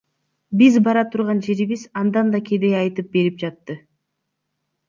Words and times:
Биз 0.61 0.77
бара 0.87 1.03
турган 1.15 1.43
жерибиз 1.47 1.83
андан 2.03 2.33
да 2.37 2.43
кедей 2.49 2.73
деп 2.73 2.81
айтып 2.85 3.15
берип 3.19 3.39
жатты. 3.45 3.81